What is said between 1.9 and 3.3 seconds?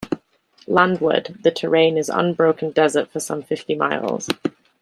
is unbroken desert for